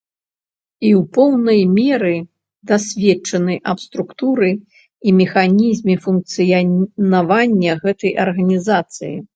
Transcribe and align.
І 0.85 0.89
ў 0.99 1.01
поўнай 1.17 1.59
меры 1.75 2.13
дасведчаны 2.71 3.53
аб 3.75 3.85
структуры 3.85 4.49
і 4.59 5.09
механізме 5.23 5.95
функцыянавання 6.09 7.71
гэтай 7.87 8.11
арганізацыі. 8.27 9.15